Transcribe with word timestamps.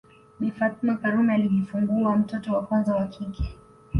Bi 0.39 0.51
Fatuma 0.51 0.97
Karume 0.97 1.33
alijifungua 1.33 2.15
mtoto 2.15 2.53
wa 2.53 2.65
kwanza 2.65 2.95
wa 2.95 3.07
kike 3.07 3.57